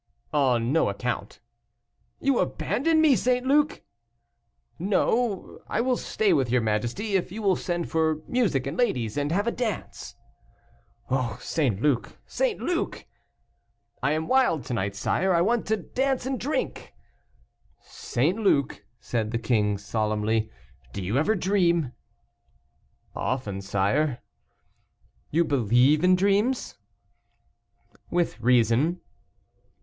[0.33, 1.39] "On no account."
[2.19, 3.45] "You abandon me, St.
[3.45, 3.83] Luc!"
[4.79, 9.15] "No, I will stay with your majesty, if you will send for music and ladies,
[9.15, 10.15] and have a dance."
[11.11, 11.79] "Oh, St.
[11.83, 12.59] Luc, St.
[12.59, 13.05] Luc!"
[14.01, 16.95] "I am wild to night, sire, I want to dance and drink."
[17.81, 18.39] "St.
[18.39, 20.49] Luc," said the king, solemnly,
[20.93, 21.91] "do you ever dream?"
[23.15, 24.17] "Often, sire."
[25.29, 26.79] "You believe in dreams?"
[28.09, 28.99] "With reason."